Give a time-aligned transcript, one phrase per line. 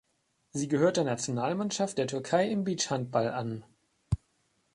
[0.51, 3.63] Sie gehört der Nationalmannschaft der Türkei im Beachhandball an.